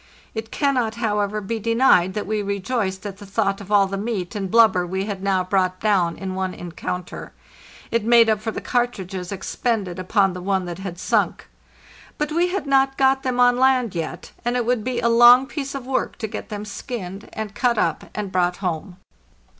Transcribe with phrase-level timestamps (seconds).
[0.33, 4.33] It cannot, however, be denied that we rejoiced at the thought of all the meat
[4.33, 7.33] and blubber we had now brought down in one encounter;
[7.91, 11.47] it made up for the cartridges expended upon the one that had sunk.
[12.17, 15.45] But we had not got them on land yet, and it would be a long
[15.45, 18.97] piece of work to get them skinned and cut up and brought home.